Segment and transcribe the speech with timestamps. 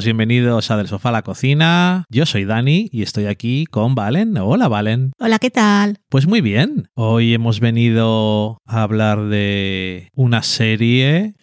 [0.00, 2.06] Todos, bienvenidos a Del Sofá a la Cocina.
[2.08, 4.34] Yo soy Dani y estoy aquí con Valen.
[4.38, 5.12] Hola, Valen.
[5.18, 5.98] Hola, ¿qué tal?
[6.08, 6.88] Pues muy bien.
[6.94, 11.34] Hoy hemos venido a hablar de una serie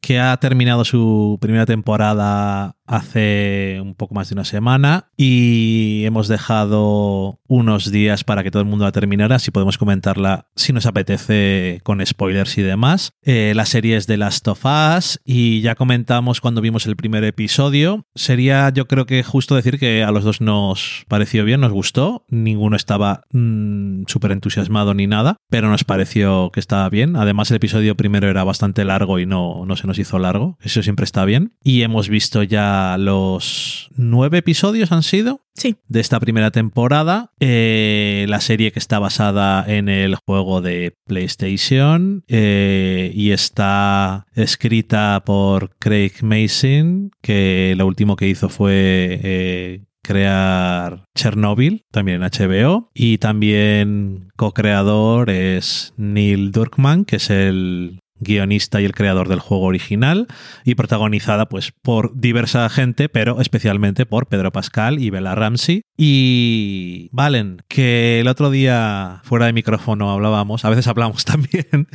[0.00, 6.26] que ha terminado su primera temporada hace un poco más de una semana y hemos
[6.26, 10.86] dejado unos días para que todo el mundo la terminara, así podemos comentarla si nos
[10.86, 13.12] apetece con spoilers y demás.
[13.22, 17.24] Eh, la serie es de Last of Us y ya comentamos cuando vimos el primer
[17.24, 18.06] episodio.
[18.14, 22.24] Sería yo creo que justo decir que a los dos nos pareció bien, nos gustó,
[22.28, 27.16] ninguno estaba mm, súper entusiasmado ni nada, pero nos pareció que estaba bien.
[27.16, 30.82] Además el episodio primero era bastante largo y no, no se nos hizo largo, eso
[30.82, 31.52] siempre está bien.
[31.62, 37.32] Y hemos visto ya los nueve episodios han sido Sí, de esta primera temporada.
[37.40, 45.20] Eh, la serie que está basada en el juego de PlayStation eh, y está escrita
[45.26, 52.92] por Craig Mason, que lo último que hizo fue eh, crear Chernobyl, también en HBO,
[52.94, 59.64] y también co-creador es Neil Druckmann, que es el guionista y el creador del juego
[59.64, 60.26] original
[60.64, 65.82] y protagonizada pues por diversa gente, pero especialmente por Pedro Pascal y Bella Ramsey.
[65.96, 71.88] Y Valen, que el otro día fuera de micrófono hablábamos, a veces hablamos también,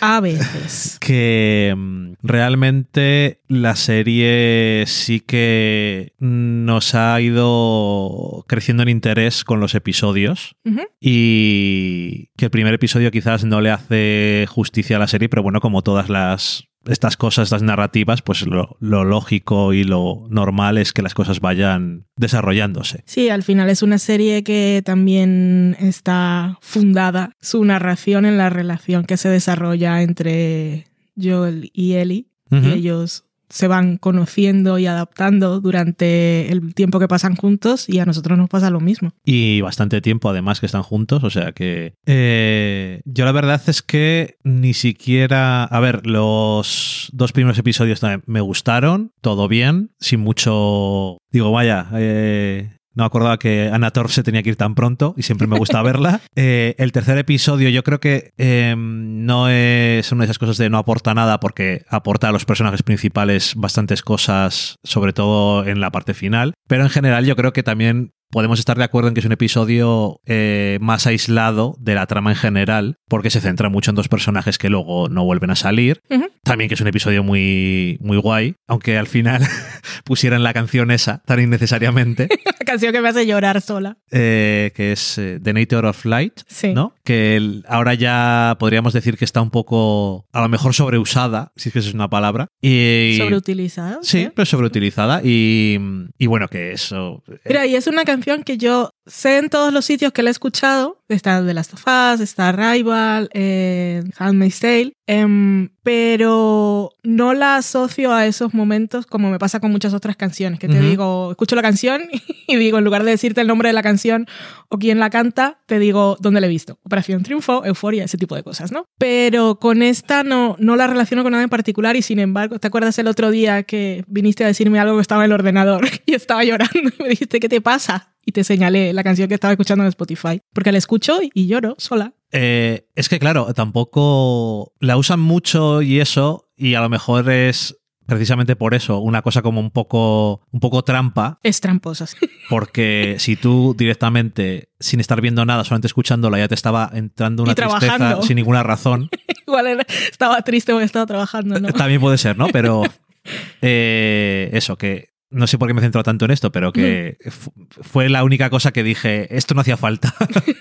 [0.00, 0.98] a veces.
[1.00, 9.74] que mm, realmente la serie sí que nos ha ido creciendo en interés con los
[9.74, 10.56] episodios
[11.00, 15.60] y que el primer episodio quizás no le hace justicia a la serie, pero bueno,
[15.64, 20.92] como todas las estas cosas, estas narrativas, pues lo, lo lógico y lo normal es
[20.92, 23.02] que las cosas vayan desarrollándose.
[23.06, 29.04] Sí, al final es una serie que también está fundada su narración en la relación
[29.04, 30.84] que se desarrolla entre
[31.18, 32.26] Joel y Ellie.
[32.50, 33.24] Y ellos
[33.54, 38.48] se van conociendo y adaptando durante el tiempo que pasan juntos y a nosotros nos
[38.48, 39.12] pasa lo mismo.
[39.24, 43.80] Y bastante tiempo además que están juntos, o sea que eh, yo la verdad es
[43.80, 50.18] que ni siquiera, a ver, los dos primeros episodios también me gustaron, todo bien, sin
[50.18, 55.14] mucho, digo, vaya, eh, no acordaba que Anna Torf se tenía que ir tan pronto
[55.16, 56.20] y siempre me gusta verla.
[56.36, 60.70] Eh, el tercer episodio yo creo que eh, no es una de esas cosas de
[60.70, 65.90] no aporta nada porque aporta a los personajes principales bastantes cosas, sobre todo en la
[65.90, 66.54] parte final.
[66.68, 69.30] Pero en general yo creo que también podemos estar de acuerdo en que es un
[69.30, 74.08] episodio eh, más aislado de la trama en general, porque se centra mucho en dos
[74.08, 76.02] personajes que luego no vuelven a salir.
[76.42, 79.40] También que es un episodio muy, muy guay, aunque al final
[80.04, 82.28] pusieran la canción esa tan innecesariamente,
[82.64, 83.98] La canción que me hace llorar sola.
[84.10, 86.72] eh, que es eh, The Nature of Light, Sí.
[86.74, 86.92] ¿no?
[87.04, 91.68] Que el- ahora ya podríamos decir que está un poco, a lo mejor sobreusada, si
[91.68, 92.48] es que esa es una palabra.
[92.60, 94.02] Y, Sobreutilizado.
[94.02, 95.20] Sí, pero sobreutilizada.
[95.22, 95.78] Y,
[96.18, 97.22] y bueno, que eso.
[97.46, 100.32] Mira, y es una canción que yo sé en todos los sitios que la he
[100.32, 100.98] escuchado.
[101.08, 104.92] Está The Last of Us, está Rival, eh, Handmaid's Tale.
[105.06, 110.58] em, pero no la asocio a esos momentos como me pasa con muchas otras canciones.
[110.58, 112.02] Que te digo, escucho la canción
[112.48, 114.26] y digo, en lugar de decirte el nombre de la canción
[114.70, 116.78] o quién la canta, te digo dónde la he visto.
[116.84, 118.86] Operación Triunfo, Euforia, ese tipo de cosas, ¿no?
[118.98, 122.68] Pero con esta no, no la relaciono con nada en particular y sin embargo, ¿te
[122.68, 126.14] acuerdas el otro día que viniste a decirme algo que estaba en el ordenador y
[126.14, 128.13] estaba llorando y me dijiste, ¿qué te pasa?
[128.26, 130.40] Y te señalé la canción que estaba escuchando en Spotify.
[130.52, 132.12] Porque la escucho y lloro sola.
[132.32, 137.76] Eh, es que, claro, tampoco la usan mucho y eso, y a lo mejor es
[138.06, 142.06] precisamente por eso una cosa como un poco, un poco trampa, Es tramposa.
[142.06, 142.16] sí.
[142.50, 147.54] porque si tú directamente, sin estar viendo nada, solamente escuchándola, ya te estaba entrando una
[147.54, 149.08] tristeza sin ninguna razón,
[149.46, 151.72] Igual era- estaba triste porque estaba trabajando, ¿no?
[151.72, 152.48] también puede ser, ¿no?
[152.48, 152.82] Pero
[153.62, 157.18] eh, eso, que no sé por qué me he centrado tanto en esto, pero que
[157.30, 157.52] fu-
[157.82, 160.14] fue la única cosa que dije, esto no hacía falta.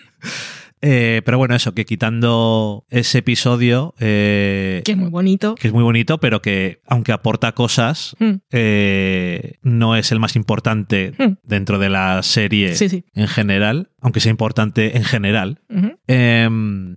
[0.85, 5.55] Eh, pero bueno, eso, que quitando ese episodio, eh, Que es muy bonito.
[5.55, 10.35] que es muy bonito, pero que aunque aporta cosas, Mm, eh, no es el más
[10.35, 11.37] importante Mm.
[11.43, 13.05] dentro de la serie Sí, sí.
[13.15, 15.61] en general, aunque sea importante en general.
[16.07, 16.49] Eh,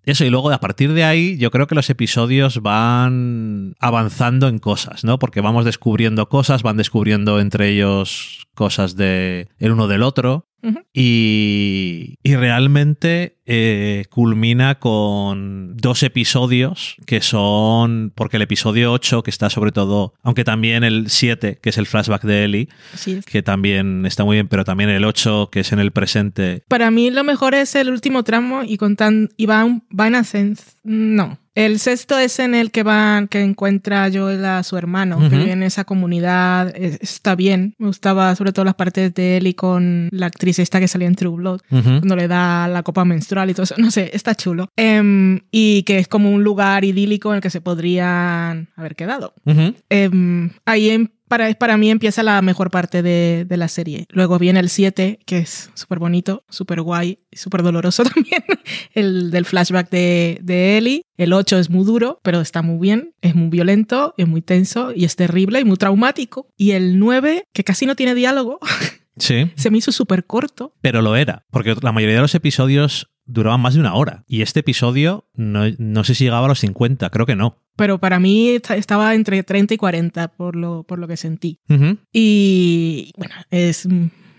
[0.05, 4.59] eso, y luego a partir de ahí, yo creo que los episodios van avanzando en
[4.59, 5.19] cosas, ¿no?
[5.19, 10.49] Porque vamos descubriendo cosas, van descubriendo entre ellos cosas de el uno del otro.
[10.93, 19.31] Y, y realmente eh, culmina con dos episodios que son, porque el episodio 8, que
[19.31, 22.69] está sobre todo, aunque también el 7, que es el flashback de Ellie,
[23.27, 26.65] que también está muy bien, pero también el 8, que es en el presente.
[26.67, 30.07] Para mí lo mejor es el último tramo y con tan y va, un- va
[30.07, 30.65] en ascenso.
[30.85, 31.39] No.
[31.57, 35.53] El sexto es en el que van, que encuentra Joel a su hermano, que vive
[35.53, 36.73] en esa comunidad.
[36.77, 37.75] Es- Está bien.
[37.79, 41.09] Me gustaba sobre todo las partes de él y con la actriz esta que salía
[41.09, 41.61] en True Blood.
[41.71, 41.83] Ujú.
[41.83, 43.75] Cuando le da la copa menstrual y todo eso.
[43.79, 44.69] No sé, está chulo.
[44.77, 49.33] Em, y que es como un lugar idílico en el que se podrían haber quedado.
[49.89, 54.07] Em, ahí em- para, para mí empieza la mejor parte de, de la serie.
[54.11, 58.45] Luego viene el 7, que es súper bonito, súper guay y súper doloroso también.
[58.95, 61.03] El del flashback de, de Ellie.
[61.17, 63.15] El 8 es muy duro, pero está muy bien.
[63.23, 66.49] Es muy violento, es muy tenso y es terrible y muy traumático.
[66.57, 68.59] Y el 9, que casi no tiene diálogo,
[69.19, 70.75] Sí, se me hizo súper corto.
[70.83, 74.25] pero lo era, porque la mayoría de los episodios duraban más de una hora.
[74.29, 77.57] Y este episodio no, no sé si llegaba a los 50, creo que no.
[77.77, 81.61] Pero para mí esta- estaba entre 30 y 40 por lo, por lo que sentí.
[82.13, 83.89] Y bueno, es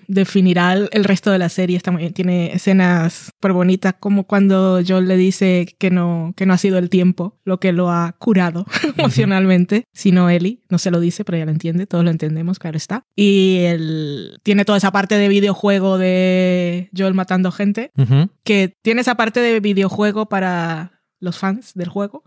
[0.07, 1.77] definirá el, resto de la serie.
[1.77, 2.13] Está muy bien.
[2.13, 6.77] Tiene escenas súper bonitas, como cuando Joel le dice que no, que no ha sido
[6.77, 8.65] el tiempo lo que lo ha curado
[8.98, 10.62] emocionalmente, sino Ellie.
[10.69, 11.88] No se lo dice, pero ella lo entiende.
[11.88, 13.04] Todos lo entendemos, claro está.
[13.15, 17.92] Y él tiene toda esa parte de videojuego de Joel matando gente,
[18.44, 22.23] que tiene esa parte de videojuego para los fans del juego,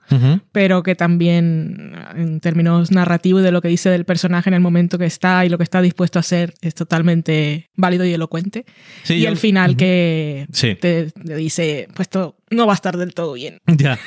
[0.53, 4.99] pero que también en términos narrativos de lo que dice del personaje en el momento
[4.99, 8.65] que está y lo que está dispuesto a hacer es totalmente válido y elocuente.
[9.05, 10.75] Sí, y el final que Sí.
[10.75, 13.59] te, te dice, pues esto no va a estar del todo bien.
[13.79, 13.99] Ya.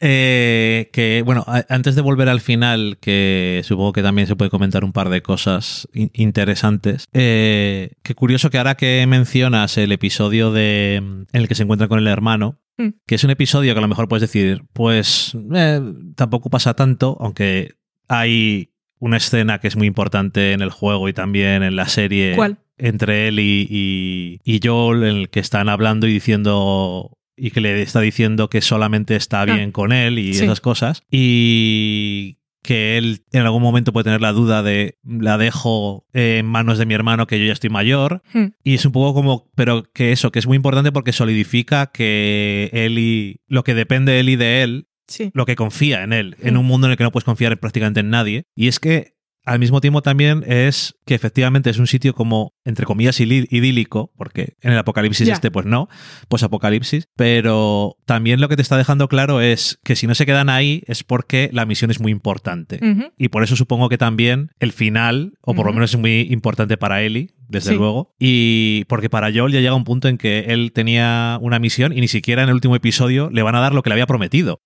[0.00, 4.50] Eh, que, bueno, a- antes de volver al final, que supongo que también se puede
[4.50, 7.06] comentar un par de cosas in- interesantes.
[7.12, 11.88] Eh, que curioso que ahora que mencionas el episodio de, en el que se encuentra
[11.88, 12.94] con el hermano, Mm.
[13.06, 15.80] que es un episodio que a lo mejor puedes decir, pues eh,
[16.16, 17.74] tampoco pasa tanto, aunque
[18.08, 22.34] hay una escena que es muy importante en el juego y también en la serie
[22.36, 22.58] ¿Cuál?
[22.76, 27.62] entre él y, y, y Joel, en el que están hablando y diciendo y que
[27.62, 30.34] le está diciendo que solamente está bien con él y Ah.
[30.34, 30.44] Sí.
[30.44, 31.02] esas cosas.
[31.10, 36.78] Y que él en algún momento puede tener la duda de la dejo en manos
[36.78, 38.22] de mi hermano que yo ya estoy mayor.
[38.34, 38.48] Hmm.
[38.62, 42.68] Y es un poco como, pero que eso, que es muy importante porque solidifica que
[42.72, 45.30] él y lo que depende de él y de él Sí.
[45.34, 46.58] lo que confía en él, en Mm.
[46.60, 48.44] un mundo en el que no puedes confiar en prácticamente en nadie.
[48.54, 52.86] Y es que al mismo tiempo también es que efectivamente es un sitio como, entre
[52.86, 55.88] comillas, idílico, porque en el apocalipsis este pues no,
[56.28, 60.26] pues apocalipsis, pero también lo que te está dejando claro es que si no se
[60.26, 62.80] quedan ahí es porque la misión es muy importante.
[63.16, 66.76] Y por eso supongo que también el final, o por lo menos es muy importante
[66.76, 67.76] para Ellie, desde Sí.
[67.76, 68.14] luego.
[68.18, 72.00] Y porque para Joel ya llega un punto en que él tenía una misión y
[72.00, 74.62] ni siquiera en el último episodio le van a dar lo que le había prometido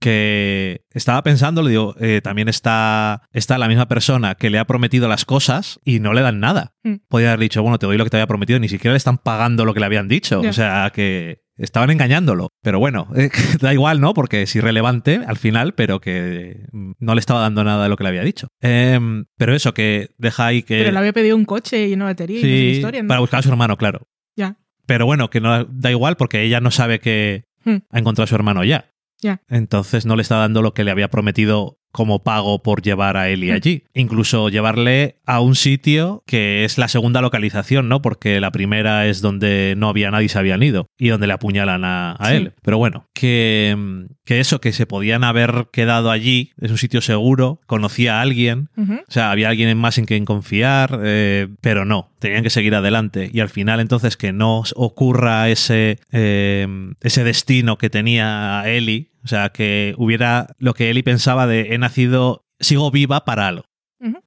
[0.00, 4.64] que estaba pensando, le digo, eh, también está, está la misma persona que le ha
[4.66, 6.74] prometido las cosas y no le dan nada.
[6.84, 6.96] Mm.
[7.08, 9.18] Podría haber dicho, bueno, te doy lo que te había prometido, ni siquiera le están
[9.18, 10.40] pagando lo que le habían dicho.
[10.40, 12.48] O sea, que estaban engañándolo.
[12.62, 13.30] Pero bueno, eh,
[13.60, 14.14] da igual, ¿no?
[14.14, 17.96] Porque es irrelevante al final, pero que mm, no le estaba dando nada de lo
[17.96, 18.48] que le había dicho.
[18.60, 20.78] Em, pero eso, que deja ahí que...
[20.78, 23.08] Pero le había pedido un coche y una batería y no historia, ¿no?
[23.08, 24.06] para buscar a su hermano, claro.
[24.36, 24.56] Ya.
[24.86, 27.78] Pero bueno, que no da igual porque ella no sabe que Hmm.
[27.90, 28.92] ha encontrado a su hermano ya.
[29.20, 29.42] Ya.
[29.48, 33.30] Entonces no le está dando lo que le había prometido como pago por llevar a
[33.30, 33.56] Ellie Hmm.
[33.56, 33.82] allí.
[33.94, 38.02] Incluso llevarle a un sitio que es la segunda localización, ¿no?
[38.02, 41.32] Porque la primera es donde no había nadie y se habían ido y donde le
[41.32, 42.34] apuñalan a, a Sí.
[42.36, 42.52] él.
[42.62, 47.60] Pero bueno, que, que eso, que se podían haber quedado allí, es un sitio seguro,
[47.66, 52.10] conocía a alguien, o sea, había alguien en más en quien confiar, eh, pero no,
[52.18, 53.30] tenían que seguir adelante.
[53.32, 56.66] Y al final, entonces, que no ocurra ese, eh,
[57.00, 61.78] ese destino que tenía Ellie, o sea, que hubiera lo que Ellie pensaba de he
[61.78, 63.64] nacido, sigo viva para algo.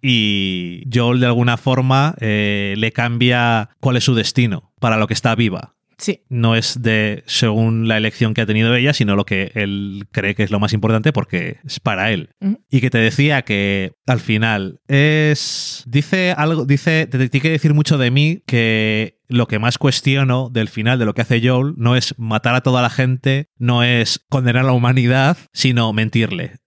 [0.01, 5.13] Y Joel, de alguna forma, eh, le cambia cuál es su destino para lo que
[5.13, 5.77] está viva.
[5.97, 6.23] Sí.
[6.27, 10.35] No es de según la elección que ha tenido ella, sino lo que él cree
[10.35, 12.31] que es lo más importante porque es para él
[12.69, 17.73] y que te decía que al final es dice algo dice te tiene que decir
[17.73, 21.73] mucho de mí que lo que más cuestiono del final de lo que hace Joel
[21.77, 26.57] no es matar a toda la gente no es condenar a la humanidad sino mentirle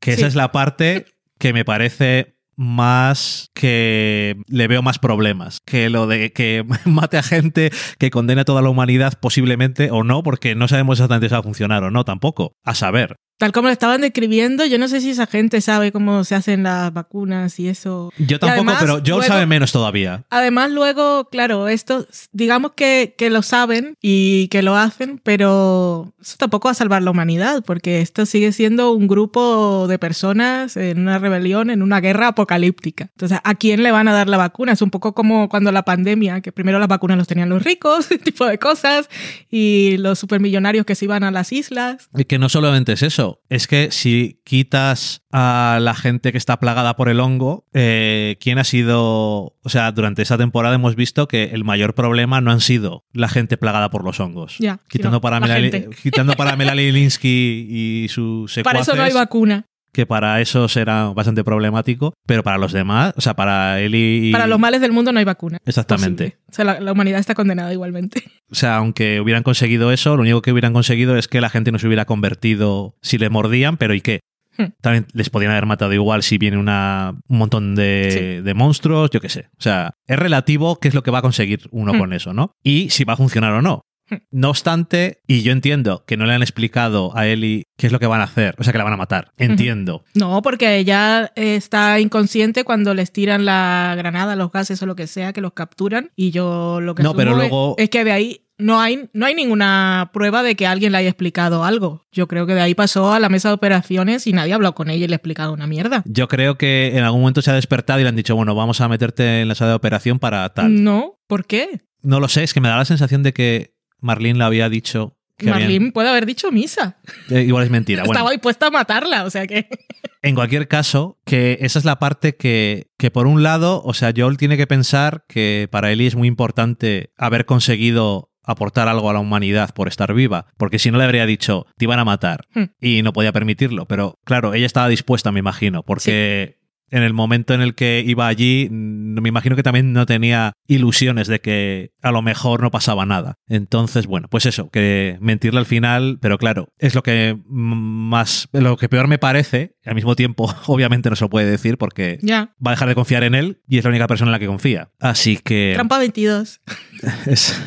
[0.00, 0.18] que Sí.
[0.20, 1.04] esa es la parte
[1.38, 7.22] que me parece más que le veo más problemas que lo de que mate a
[7.22, 11.32] gente que condene a toda la humanidad posiblemente o no porque no sabemos exactamente si
[11.34, 14.88] va a funcionar o no tampoco a saber Tal como lo estaban describiendo, yo no
[14.88, 18.12] sé si esa gente sabe cómo se hacen las vacunas y eso.
[18.18, 23.14] yo tampoco además, pero Joel luego- sabe menos todavía Además, luego, claro, esto, digamos que,
[23.16, 27.62] que lo saben y que lo hacen, pero eso tampoco va a salvar la humanidad,
[27.64, 33.04] porque esto sigue siendo un grupo de personas en una rebelión, en una guerra apocalíptica.
[33.14, 34.72] Entonces, ¿a quién le van a dar la vacuna?
[34.72, 38.06] Es un poco como cuando la pandemia, que primero las vacunas los tenían los ricos,
[38.10, 39.08] ese tipo de cosas,
[39.50, 42.08] y los supermillonarios que se iban a las islas.
[42.16, 46.58] Y que no solamente es eso, es que si quitas a la gente que está
[46.58, 49.56] plagada por el hongo, eh, ¿quién ha sido?
[49.62, 53.28] O sea, durante esa temporada hemos visto que el mayor problema no han sido la
[53.28, 54.56] gente plagada por los hongos.
[54.58, 55.90] Ya, Quitando para, gente.
[56.02, 59.66] quitando para Melanie Linsky y sus Para eso no hay secuaces, vacuna.
[59.92, 64.32] Que para eso será bastante problemático, pero para los demás, o sea, para él y...
[64.32, 65.58] Para los males del mundo no hay vacuna.
[65.64, 66.24] Exactamente.
[66.24, 66.42] Posible.
[66.48, 68.24] O sea, la, la humanidad está condenada igualmente.
[68.50, 71.72] O sea, aunque hubieran conseguido eso, lo único que hubieran conseguido es que la gente
[71.72, 74.20] no se hubiera convertido si le mordían, pero ¿y qué?
[74.56, 74.72] Hmm.
[74.80, 79.20] También les podían haber matado igual si viene una, un montón de, de monstruos, yo
[79.20, 79.46] qué sé.
[79.58, 81.98] O sea, es relativo qué es lo que va a conseguir uno Hmm.
[81.98, 82.52] con eso, ¿no?
[82.62, 83.82] Y si va a funcionar o no.
[84.30, 87.98] No obstante, y yo entiendo que no le han explicado a Ellie qué es lo
[87.98, 89.32] que van a hacer, o sea, que la van a matar.
[89.36, 90.04] Entiendo.
[90.14, 94.96] No, porque ella eh, está inconsciente cuando les tiran la granada, los gases o lo
[94.96, 96.10] que sea, que los capturan.
[96.16, 99.24] Y yo lo que No, pero es- luego- es que de ahí no hay, no
[99.26, 102.06] hay ninguna prueba de que alguien le haya explicado algo.
[102.10, 104.74] Yo creo que de ahí pasó a la mesa de operaciones y nadie ha hablado
[104.74, 106.02] con ella y le ha explicado una mierda.
[106.06, 108.80] Yo creo que en algún momento se ha despertado y le han dicho, bueno, vamos
[108.80, 110.82] a meterte en la sala de operación para tal.
[110.82, 111.82] No, ¿por qué?
[112.02, 115.16] No lo sé, es que me da la sensación de que Marlene le había dicho
[115.36, 116.98] que habían- Marlene puede haber dicho misa.
[117.30, 118.02] Eh, igual es mentira.
[118.02, 119.68] Bueno, Estaba dispuesta a matarla, o sea que...
[120.22, 124.12] en cualquier caso, que esa es la parte que, que por un lado, o sea,
[124.16, 129.12] Joel tiene que pensar que para Ellie es muy importante haber conseguido aportar algo a
[129.12, 132.46] la humanidad por estar viva, porque si no le habría dicho, te iban a matar,
[132.54, 132.64] Hmm.
[132.80, 136.57] y no podía permitirlo, pero claro, ella estaba dispuesta, me imagino, porque
[136.90, 141.28] en el momento en el que iba allí, me imagino que también no tenía ilusiones
[141.28, 143.34] de que a lo mejor no pasaba nada.
[143.48, 148.76] Entonces, bueno, pues eso, que mentirle al final, pero claro, es lo que más, lo
[148.76, 152.18] que peor me parece, al mismo tiempo, obviamente no se lo puede decir porque
[152.64, 154.46] va a dejar de confiar en él y es la única persona en la que
[154.46, 154.90] confía.
[155.00, 155.72] Así que...
[155.74, 156.60] Trampa 22.
[157.26, 157.60] es-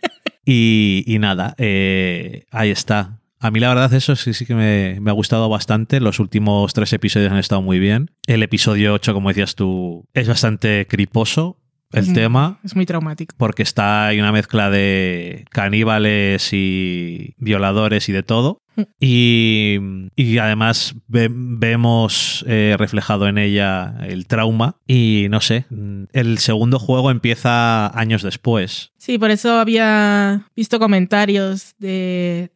[0.44, 3.19] y, y nada, eh, ahí está.
[3.40, 5.98] A mí la verdad eso sí, sí que me, me ha gustado bastante.
[6.00, 8.10] Los últimos tres episodios han estado muy bien.
[8.26, 11.56] El episodio 8, como decías tú, es bastante criposo
[11.92, 12.12] el Mm.
[12.12, 12.60] tema.
[12.62, 13.34] Es muy traumático.
[13.38, 18.60] Porque está hay una mezcla de caníbales y violadores y de todo.
[18.76, 18.82] Mm.
[19.00, 19.78] Y,
[20.16, 24.76] y además ve- vemos eh, reflejado en ella el trauma.
[24.86, 28.92] Y no sé, mm, el segundo juego empieza años después.
[28.98, 32.50] Sí, por eso había visto comentarios de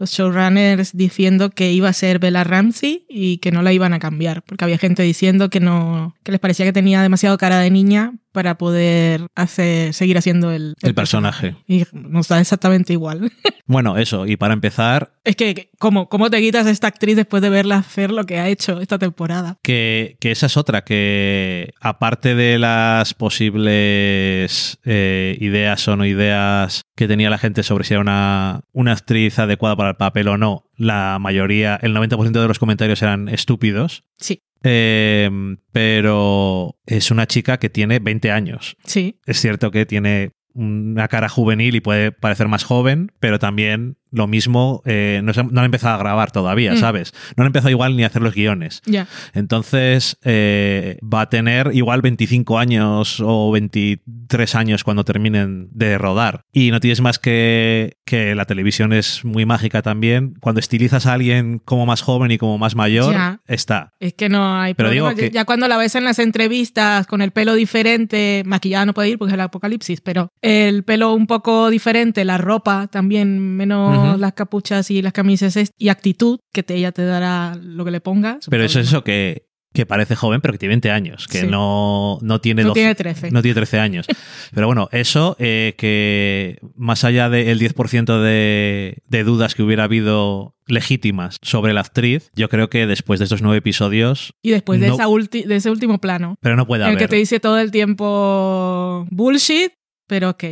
[0.00, 3.98] los showrunners diciendo que iba a ser Bella Ramsey y que no la iban a
[3.98, 7.70] cambiar, porque había gente diciendo que no que les parecía que tenía demasiado cara de
[7.70, 11.56] niña para poder hacer seguir haciendo el, El personaje.
[11.66, 13.30] Y nos da exactamente igual.
[13.66, 17.40] Bueno, eso, y para empezar, Es que, ¿cómo, ¿cómo te quitas a esta actriz después
[17.40, 19.58] de verla hacer lo que ha hecho esta temporada?
[19.62, 26.82] que, que esa es otra, que aparte de las posibles eh, ideas o no ideas
[26.96, 30.36] que tenía la gente sobre si era una, una actriz adecuada para el papel o
[30.36, 34.02] no, la mayoría, el 90% de los comentarios eran estúpidos.
[34.18, 35.30] Sí, Eh,
[35.72, 38.76] pero es una chica que tiene 20 años.
[38.84, 39.18] sí.
[39.26, 44.26] Es cierto que tiene una cara juvenil y puede parecer más joven, pero también lo
[44.26, 46.76] mismo, eh, no, se- no han empezado a grabar todavía, Mm.
[46.78, 47.12] ¿sabes?
[47.36, 48.82] No han empezado igual ni a hacer los guiones.
[48.86, 49.06] Ya.
[49.34, 56.42] Entonces eh, va a tener igual 25 años o 23 años cuando terminen de rodar.
[56.52, 60.34] Y no tienes más que que la televisión es muy mágica también.
[60.40, 63.14] Cuando estilizas a alguien como más joven y como más mayor,
[63.46, 63.92] está.
[64.00, 65.10] Es que no hay Pero problema.
[65.14, 68.94] digo que- Ya cuando la ves en las entrevistas con el pelo diferente, maquillada no
[68.94, 73.38] puede ir porque es el apocalipsis, pero el pelo un poco diferente, la ropa también,
[73.56, 77.90] menos Las capuchas y las camisas y actitud, que te, ella te dará lo que
[77.90, 78.46] le pongas.
[78.50, 81.46] Pero eso es eso que, que parece joven, pero que tiene 20 años, que Sí.
[81.46, 83.30] no, no tiene No 12 tiene 13.
[83.30, 84.06] No tiene 13 años.
[84.52, 90.56] Pero bueno, eso eh, que más allá del 10% de, de dudas que hubiera habido
[90.66, 94.88] legítimas sobre la actriz, yo creo que después de estos nueve episodios, Y después de,
[94.88, 97.04] no- esa ulti- de ese último plano, pero no puede en el haber.
[97.06, 99.72] que te dice todo el tiempo bullshit,
[100.08, 100.44] pero ok.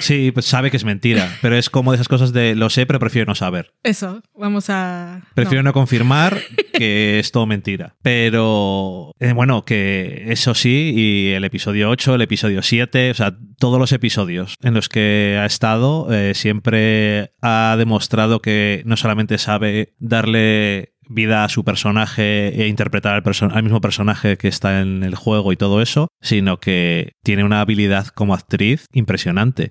[0.00, 2.86] Sí, pues sabe que es mentira, pero es como de esas cosas de lo sé,
[2.86, 3.72] pero prefiero no saber.
[3.82, 5.22] Eso, vamos a...
[5.34, 5.70] Prefiero no.
[5.70, 6.38] no, confirmar
[6.72, 7.96] que es todo mentira.
[8.02, 13.36] Pero eh, bueno, que eso sí, y el episodio 8, el episodio 7, o sea,
[13.58, 19.38] todos los episodios en los que ha estado, eh, siempre ha demostrado que no solamente
[19.38, 24.80] sabe darle vida a su personaje e interpretar al, perso- al mismo personaje que está
[24.82, 29.70] en el juego y todo eso, sino que tiene una habilidad como actriz impresionante.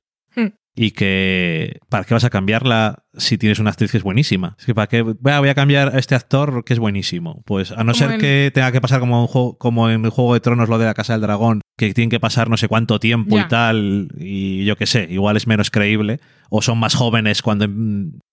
[0.79, 4.55] Y que ¿para qué vas a cambiarla si tienes una actriz que es buenísima?
[4.59, 7.41] Es que ¿para qué voy a cambiar a este actor que es buenísimo?
[7.45, 10.35] Pues a no ser que tenga que pasar como, un juego, como en el Juego
[10.35, 12.99] de Tronos lo de la Casa del Dragón, que tienen que pasar no sé cuánto
[12.99, 16.19] tiempo y tal, y yo qué sé, igual es menos creíble,
[16.51, 17.67] o son más jóvenes cuando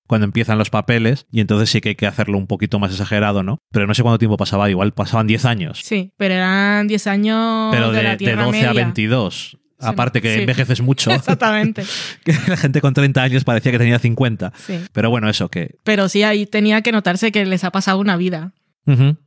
[0.06, 3.42] cuando empiezan los papeles y entonces sí que hay que hacerlo un poquito más exagerado,
[3.42, 3.62] ¿no?
[3.72, 5.80] Pero no sé cuánto tiempo pasaba, igual pasaban 10 años.
[5.82, 9.58] Sí, pero eran 10 años pero de, la de 12 a 22.
[9.84, 11.10] Aparte que envejeces mucho.
[11.12, 11.84] Exactamente.
[12.24, 14.52] que la gente con 30 años parecía que tenía 50.
[14.56, 14.80] Sí.
[14.92, 15.76] Pero bueno, eso que...
[15.84, 18.52] Pero sí, ahí tenía que notarse que les ha pasado una vida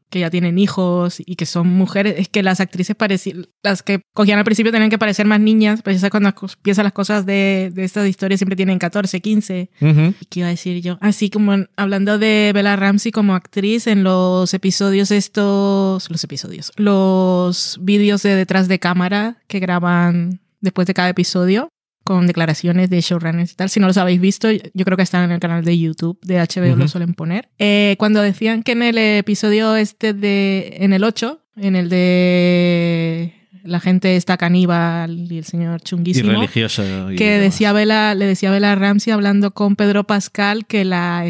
[0.09, 2.15] que ya tienen hijos y que son mujeres.
[2.17, 5.81] Es que las actrices parecían, las que cogían al principio tenían que parecer más niñas,
[5.83, 9.69] pero ya cuando empiezan las cosas de, de, estas historias siempre tienen 14, 15.
[9.81, 10.97] ¿Y qué iba a decir yo?
[11.01, 17.77] Así como hablando de Bella Ramsey como actriz en los episodios estos, los episodios, los
[17.81, 21.69] vídeos de detrás de cámara que graban después de cada episodio
[22.03, 23.69] con declaraciones de showrunners y tal.
[23.69, 26.39] Si no los habéis visto, yo creo que están en el canal de YouTube de
[26.39, 27.49] HBO, lo suelen poner.
[27.59, 33.33] Eh, cuando decían que en el episodio este de, en el 8, en el de
[33.63, 36.31] la gente está caníbal y el señor chunguísimo.
[36.31, 36.83] Y religioso.
[37.17, 41.25] que decía Bella, le decía Bella Ramsey hablando con Pedro Pascal que la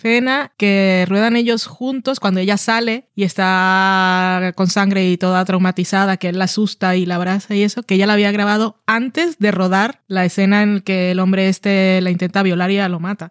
[0.00, 6.16] escena que ruedan ellos juntos cuando ella sale y está con sangre y toda traumatizada,
[6.16, 9.38] que él la asusta y la abraza y eso, que ella la había grabado antes
[9.38, 13.00] de rodar la escena en que el hombre este la intenta violar y ya lo
[13.00, 13.30] mata.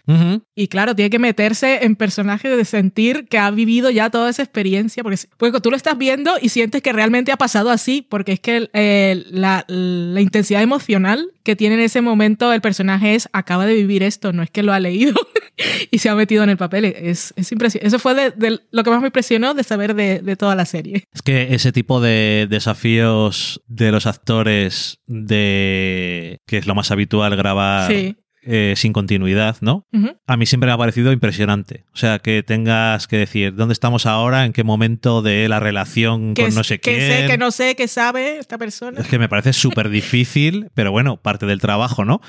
[0.56, 4.44] Y claro, tiene que meterse en personaje de sentir que ha vivido ya toda esa
[4.44, 8.34] experiencia, porque, porque tú lo estás viendo y sientes que realmente ha pasado así, porque
[8.34, 13.28] es que eh, la, la intensidad emocional que tiene en ese momento el personaje es
[13.34, 15.16] acaba de vivir esto, no es que lo ha leído
[15.92, 16.86] y se ha metido en el papel.
[16.86, 17.88] Es, es impresionante.
[17.88, 21.06] Eso fue de, lo que más me impresionó de saber de, de, toda la serie.
[21.14, 27.36] Es que ese tipo de desafíos de los actores de que es lo más habitual
[27.36, 28.16] grabar sí.
[28.44, 29.86] Eh, sin continuidad, ¿no?
[30.26, 31.84] A mí siempre me ha parecido impresionante.
[31.94, 36.36] O sea, que tengas que decir dónde estamos ahora, en qué momento de la relación
[36.36, 36.96] con no sé qué.
[36.96, 39.02] Que sé, que no sé, que sabe esta persona.
[39.02, 42.22] Es que me parece súper difícil, pero bueno, parte del trabajo, ¿no?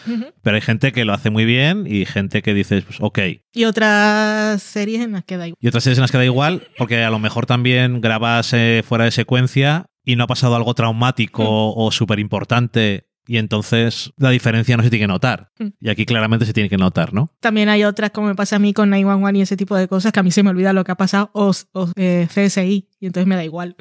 [0.43, 3.19] Pero hay gente que lo hace muy bien y gente que dices, pues, ok.
[3.53, 5.59] Y otras series en las que da igual.
[5.61, 8.83] Y otras series en las que da igual, porque a lo mejor también grabas eh,
[8.87, 11.45] fuera de secuencia y no ha pasado algo traumático
[11.75, 15.51] o súper importante y entonces la diferencia no se tiene que notar.
[15.59, 15.69] Hmm.
[15.81, 17.33] Y aquí claramente se tiene que notar, ¿no?
[17.41, 20.13] También hay otras, como me pasa a mí con 911 y ese tipo de cosas,
[20.13, 21.53] que a mí se me olvida lo que ha pasado, o,
[21.97, 23.77] eh, CSI, y entonces me da igual.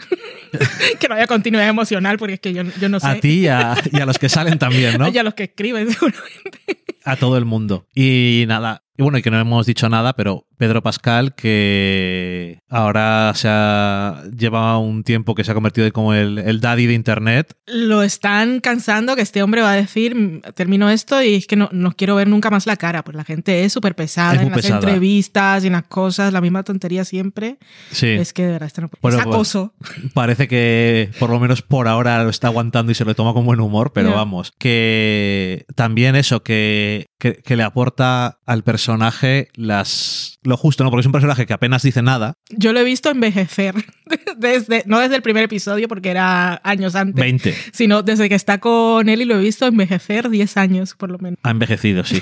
[0.99, 3.07] que no haya continuidad emocional, porque es que yo, yo no sé.
[3.07, 5.09] A ti y a, y a los que salen también, ¿no?
[5.13, 6.59] y a los que escriben, seguramente.
[7.03, 7.85] a todo el mundo.
[7.93, 13.31] Y nada, y bueno, y que no hemos dicho nada, pero Pedro Pascal, que ahora
[13.33, 17.55] se ha llevado un tiempo que se ha convertido como el, el, daddy de Internet.
[17.65, 21.69] Lo están cansando, que este hombre va a decir, termino esto y es que no,
[21.71, 24.51] no quiero ver nunca más la cara, pues la gente es súper pesada es en
[24.51, 27.57] las entrevistas y en las cosas, la misma tontería siempre.
[27.91, 28.07] Sí.
[28.07, 29.08] Es que de verdad, esto no puede.
[29.09, 29.73] Es acoso.
[29.77, 33.33] Pues, parece que por lo menos por ahora lo está aguantando y se lo toma
[33.33, 34.17] con buen humor, pero yeah.
[34.17, 40.83] vamos, que también eso, que, que, que le aporta al personaje personaje las lo justo,
[40.83, 40.89] ¿no?
[40.89, 42.33] Porque es un personaje que apenas dice nada.
[42.49, 43.75] Yo lo he visto envejecer,
[44.37, 47.21] desde, no desde el primer episodio, porque era años antes.
[47.21, 47.53] 20.
[47.73, 51.19] Sino desde que está con él y lo he visto envejecer 10 años, por lo
[51.19, 51.39] menos.
[51.43, 52.21] Ha envejecido, sí.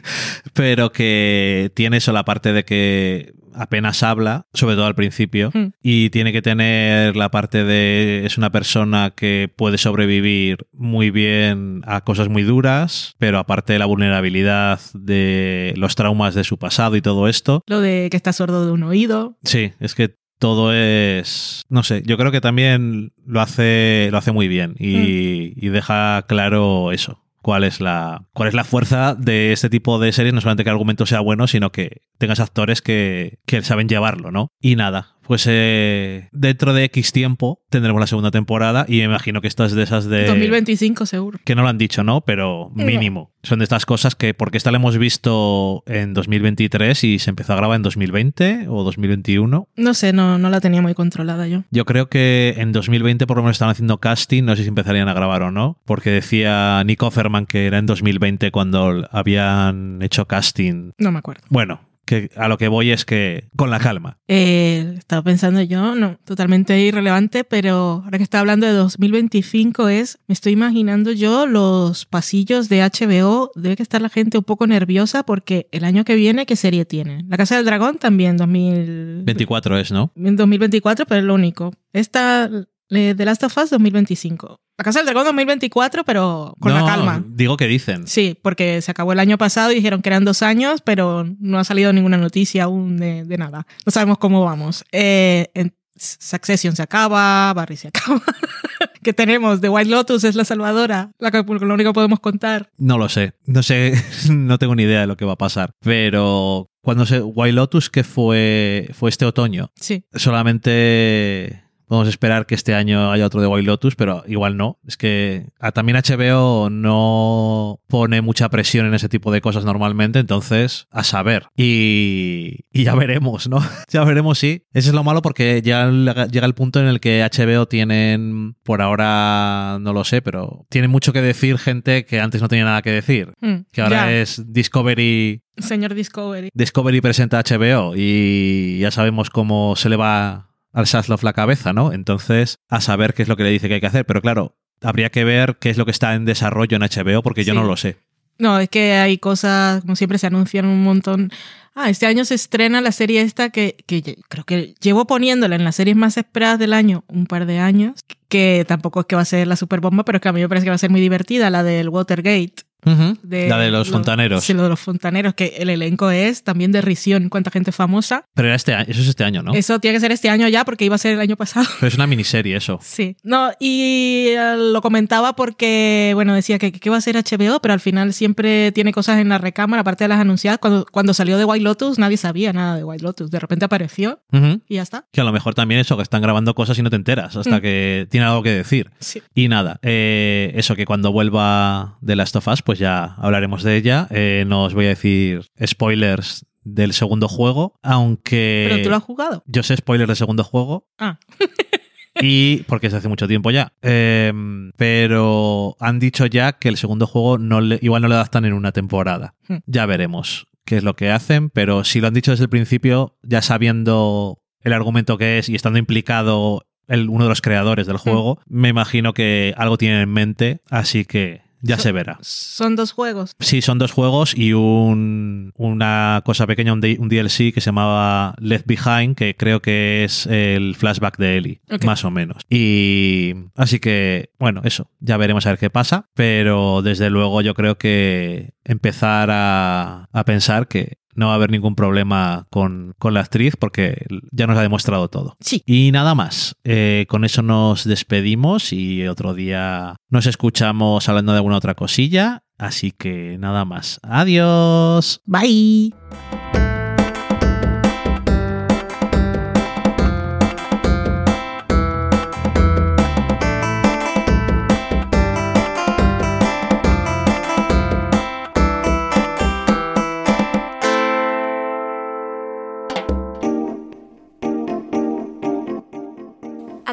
[0.54, 5.72] Pero que tiene eso, la parte de que apenas habla, sobre todo al principio, mm.
[5.82, 11.82] y tiene que tener la parte de es una persona que puede sobrevivir muy bien
[11.86, 16.96] a cosas muy duras, pero aparte de la vulnerabilidad de los traumas de su pasado
[16.96, 17.62] y todo esto.
[17.66, 19.36] Lo de que está sordo de un oído.
[19.44, 24.32] Sí, es que todo es no sé yo creo que también lo hace lo hace
[24.32, 25.66] muy bien y, mm.
[25.66, 30.12] y deja claro eso cuál es la cuál es la fuerza de este tipo de
[30.12, 33.88] series, no solamente que el argumento sea bueno, sino que tengas actores que, que saben
[33.88, 34.48] llevarlo, ¿no?
[34.60, 39.40] Y nada, pues eh, dentro de X tiempo tendremos la segunda temporada y me imagino
[39.40, 40.26] que estas de esas de...
[40.26, 41.38] 2025 seguro.
[41.44, 42.22] Que no lo han dicho, ¿no?
[42.22, 43.32] Pero mínimo.
[43.42, 47.54] Son de estas cosas que, porque esta la hemos visto en 2023 y se empezó
[47.54, 49.68] a grabar en 2020 o 2021.
[49.74, 51.64] No sé, no, no la tenía muy controlada yo.
[51.70, 55.08] Yo creo que en 2020 por lo menos estaban haciendo casting, no sé si empezarían
[55.08, 60.26] a grabar o no, porque decía Nick Offerman que era en 2020 cuando habían hecho
[60.26, 60.92] casting.
[60.98, 61.42] No me acuerdo.
[61.48, 61.80] Bueno,
[62.12, 64.18] que a lo que voy es que con la calma.
[64.28, 70.18] Eh, estaba pensando yo, no, totalmente irrelevante, pero ahora que está hablando de 2025 es,
[70.26, 74.66] me estoy imaginando yo los pasillos de HBO, debe que estar la gente un poco
[74.66, 77.24] nerviosa porque el año que viene, ¿qué serie tiene?
[77.28, 80.12] La Casa del Dragón también, 2024 es, ¿no?
[80.14, 81.72] En 2024, pero es lo único.
[81.92, 82.50] Esta
[82.94, 84.60] Eh, The Last of Us 2025.
[84.78, 87.22] La Casa del Dragón 2024, pero con la calma.
[87.26, 88.06] Digo que dicen.
[88.06, 91.58] Sí, porque se acabó el año pasado y dijeron que eran dos años, pero no
[91.58, 93.66] ha salido ninguna noticia aún de, de nada.
[93.86, 94.84] No sabemos cómo vamos.
[94.92, 98.20] Eh, en- Succession se acaba, Barry se acaba.
[99.02, 99.60] que tenemos?
[99.60, 102.70] The White Lotus es la salvadora, la que, lo único que podemos contar.
[102.78, 103.34] No lo sé.
[103.44, 103.92] No sé,
[104.30, 105.72] no tengo ni idea de lo que va a pasar.
[105.80, 107.20] Pero cuando se.
[107.20, 110.04] White Lotus, que fue, fue este otoño, Sí.
[110.14, 114.78] solamente podemos esperar que este año haya otro de White Lotus, pero igual no.
[114.86, 120.18] Es que ah, también HBO no pone mucha presión en ese tipo de cosas normalmente,
[120.18, 121.48] entonces a saber.
[121.54, 123.58] Y, y ya veremos, ¿no?
[123.90, 124.64] ya veremos si.
[124.72, 128.80] Ese es lo malo porque ya llega el punto en el que HBO tienen, por
[128.80, 132.80] ahora no lo sé, pero tienen mucho que decir gente que antes no tenía nada
[132.80, 133.34] que decir.
[133.42, 136.48] Mm, Que ahora es Discovery Señor Discovery.
[136.54, 141.72] Discovery presenta a HBO y ya sabemos cómo se le va al Sasloff la cabeza,
[141.72, 141.92] ¿no?
[141.92, 144.06] Entonces, a saber qué es lo que le dice que hay que hacer.
[144.06, 147.44] Pero claro, habría que ver qué es lo que está en desarrollo en HBO porque
[147.44, 147.98] yo no lo sé.
[148.38, 151.30] No, es que hay cosas, como siempre se anuncian un montón.
[151.74, 155.64] Ah, este año se estrena la serie esta que, que creo que llevo poniéndola en
[155.64, 159.22] las series más esperadas del año un par de años, que tampoco es que va
[159.22, 160.90] a ser la super bomba, pero que a mí me parece que va a ser
[160.90, 162.54] muy divertida, la del Watergate.
[162.84, 164.42] De la de los lo- fontaneros.
[164.44, 168.24] Sí, lo de los fontaneros, que el elenco es también de risión, cuánta gente famosa.
[168.34, 169.54] Pero era este eso es este año, ¿no?
[169.54, 171.66] Eso tiene que ser este año ya, porque iba a ser el año pasado.
[171.80, 172.78] Pero es una miniserie eso.
[172.82, 177.60] Sí, no, y eh, lo comentaba porque, bueno, decía que qué va a ser HBO,
[177.60, 180.58] pero al final siempre tiene cosas en la recámara, aparte de las anunciadas.
[180.58, 183.30] Cuando, cuando salió de White Lotus, nadie sabía nada de White Lotus.
[183.30, 184.20] De repente apareció
[184.68, 185.06] y ya está.
[185.12, 187.58] Que a lo mejor también eso, que están grabando cosas y no te enteras hasta
[187.58, 187.60] Mm.
[187.60, 188.90] que tiene algo que decir.
[188.98, 189.22] Sí.
[189.34, 193.76] Y nada, eh, eso que cuando vuelva de Last of Us, pues ya hablaremos de
[193.76, 194.06] ella.
[194.10, 198.66] Eh, no os voy a decir spoilers del segundo juego, aunque...
[198.70, 199.42] Pero tú lo has jugado.
[199.46, 201.18] Yo sé spoilers del segundo juego Ah,
[202.20, 203.72] y porque es hace mucho tiempo ya.
[203.82, 204.32] Eh,
[204.76, 208.52] pero han dicho ya que el segundo juego no le- igual no le adaptan en
[208.52, 209.34] una temporada.
[209.48, 209.56] Hmm.
[209.66, 213.18] Ya veremos qué es lo que hacen, pero si lo han dicho desde el principio,
[213.22, 217.96] ya sabiendo el argumento que es y estando implicado el, uno de los creadores del
[217.96, 222.18] juego, me imagino que algo tienen en mente, así que ya So- se verá.
[222.20, 223.34] son dos juegos.
[223.40, 228.66] Sí, son dos juegos y un, una cosa pequeña, un, DLC que se llamaba Left
[228.66, 232.44] Behind, que creo que es el flashback de Ellie, más o menos.
[232.50, 237.54] Y así que, bueno, eso, ya veremos a ver qué pasa, pero desde luego yo
[237.54, 243.14] creo que empezar a, a pensar que no va a haber ningún problema con, con
[243.14, 245.36] la actriz porque ya nos ha demostrado todo.
[245.40, 245.62] Sí.
[245.66, 246.56] Y nada más.
[246.64, 252.44] Eh, con eso nos despedimos y otro día nos escuchamos hablando de alguna otra cosilla.
[252.58, 253.98] Así que nada más.
[254.02, 255.20] Adiós.
[255.24, 255.92] Bye.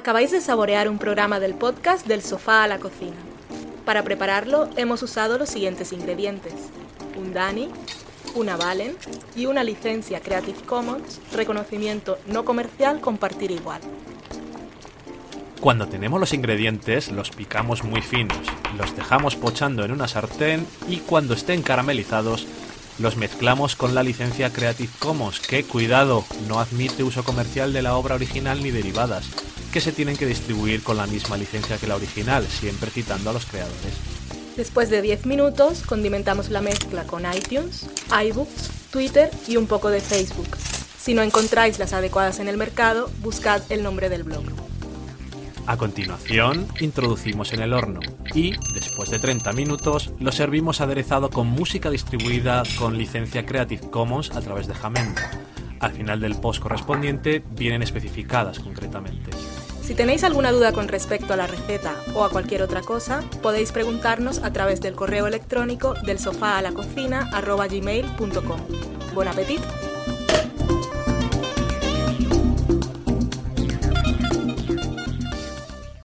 [0.09, 3.15] Acabáis de saborear un programa del podcast Del sofá a la cocina.
[3.85, 6.55] Para prepararlo hemos usado los siguientes ingredientes.
[7.15, 7.69] Un Dani,
[8.33, 8.95] una Valen
[9.35, 13.81] y una licencia Creative Commons, reconocimiento no comercial compartir igual.
[15.61, 18.39] Cuando tenemos los ingredientes, los picamos muy finos,
[18.79, 22.47] los dejamos pochando en una sartén y cuando estén caramelizados,
[22.99, 27.95] los mezclamos con la licencia Creative Commons, que, cuidado, no admite uso comercial de la
[27.95, 29.25] obra original ni derivadas,
[29.71, 33.33] que se tienen que distribuir con la misma licencia que la original, siempre citando a
[33.33, 33.93] los creadores.
[34.57, 40.01] Después de 10 minutos, condimentamos la mezcla con iTunes, iBooks, Twitter y un poco de
[40.01, 40.57] Facebook.
[40.99, 44.68] Si no encontráis las adecuadas en el mercado, buscad el nombre del blog.
[45.69, 47.99] A continuación, introducimos en el horno
[48.33, 54.31] y, después de 30 minutos, lo servimos aderezado con música distribuida con licencia Creative Commons
[54.31, 55.21] a través de Jamendo.
[55.79, 59.29] Al final del post correspondiente vienen especificadas concretamente.
[59.83, 63.71] Si tenéis alguna duda con respecto a la receta o a cualquier otra cosa, podéis
[63.71, 68.59] preguntarnos a través del correo electrónico del sofá a la cocina @gmail.com.
[69.13, 69.67] Buen apetito.